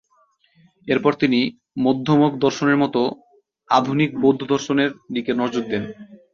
এরপর 0.87 1.11
তিনি 1.13 1.39
মধ্যমক 1.77 2.31
দর্শনের 2.37 2.77
মতো 2.77 3.01
আধুনিক 3.69 4.09
বৌদ্ধ 4.21 4.41
দর্শনের 4.53 4.89
দিকে 5.13 5.31
নজর 5.33 5.63
দেন। 5.63 5.83